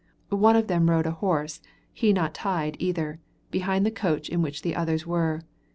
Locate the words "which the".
4.41-4.75